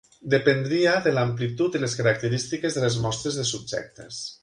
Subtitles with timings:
[0.33, 4.25] Dependria de l'amplitud i les característiques de les mostres de subjectes.